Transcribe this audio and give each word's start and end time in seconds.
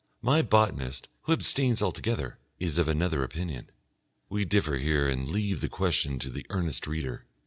My 0.23 0.41
botanist, 0.41 1.09
who 1.25 1.31
abstains 1.33 1.79
altogether, 1.79 2.39
is 2.57 2.79
of 2.79 2.87
another 2.87 3.23
opinion. 3.23 3.69
We 4.29 4.45
differ 4.45 4.77
here 4.79 5.07
and 5.07 5.29
leave 5.29 5.61
the 5.61 5.69
question 5.69 6.17
to 6.21 6.31
the 6.31 6.47
earnest 6.49 6.87
reader. 6.87 7.27